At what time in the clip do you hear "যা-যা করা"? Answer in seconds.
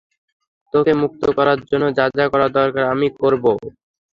1.97-2.47